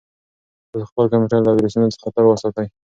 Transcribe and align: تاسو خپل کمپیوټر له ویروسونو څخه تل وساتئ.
تاسو 0.71 0.89
خپل 0.91 1.05
کمپیوټر 1.11 1.39
له 1.43 1.51
ویروسونو 1.53 1.93
څخه 1.95 2.07
تل 2.15 2.23
وساتئ. 2.27 2.67